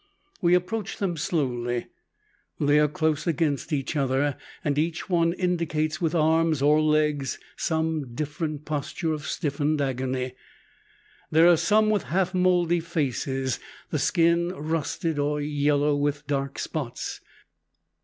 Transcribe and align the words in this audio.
We 0.41 0.55
approach 0.55 0.97
them 0.97 1.15
slowly. 1.15 1.85
They 2.59 2.79
are 2.79 2.87
close 2.87 3.27
against 3.27 3.71
each 3.71 3.95
other, 3.95 4.35
and 4.63 4.79
each 4.79 5.11
one 5.11 5.31
indicates 5.33 6.01
with 6.01 6.15
arms 6.15 6.59
or 6.59 6.81
legs 6.81 7.37
some 7.55 8.15
different 8.15 8.65
posture 8.65 9.13
of 9.13 9.27
stiffened 9.27 9.79
agony. 9.79 10.33
There 11.29 11.47
are 11.47 11.55
some 11.55 11.91
with 11.91 12.05
half 12.05 12.33
moldy 12.33 12.79
faces, 12.79 13.59
the 13.91 13.99
skin 13.99 14.47
rusted, 14.55 15.19
or 15.19 15.39
yellow 15.39 15.95
with 15.95 16.25
dark 16.25 16.57
spots. 16.57 17.21